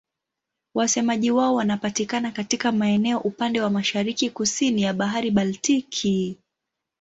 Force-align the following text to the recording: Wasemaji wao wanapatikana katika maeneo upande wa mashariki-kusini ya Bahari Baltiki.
Wasemaji 0.75 1.31
wao 1.31 1.55
wanapatikana 1.55 2.31
katika 2.31 2.71
maeneo 2.71 3.19
upande 3.19 3.61
wa 3.61 3.69
mashariki-kusini 3.69 4.81
ya 4.81 4.93
Bahari 4.93 5.31
Baltiki. 5.31 6.37